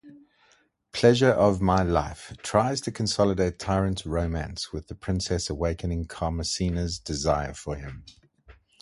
Pleasure-of-My-Life 0.93 2.37
tries 2.41 2.81
to 2.81 2.91
consolidate 2.91 3.59
Tirant's 3.59 4.03
romance 4.03 4.73
with 4.73 4.87
the 4.87 4.95
princess 4.95 5.47
awakening 5.47 6.07
Carmesina's 6.07 6.97
desire 6.97 7.53
for 7.53 7.75
him. 7.75 8.03